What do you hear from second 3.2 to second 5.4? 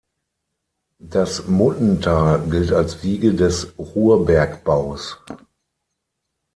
des Ruhrbergbaus.